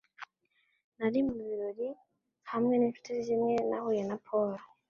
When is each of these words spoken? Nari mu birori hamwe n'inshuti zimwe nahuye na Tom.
Nari 0.97 1.19
mu 1.27 1.33
birori 1.47 1.89
hamwe 2.51 2.73
n'inshuti 2.77 3.11
zimwe 3.25 3.53
nahuye 3.69 4.03
na 4.09 4.17
Tom. 4.27 4.49